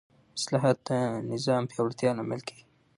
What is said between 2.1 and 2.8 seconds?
لامل کېږي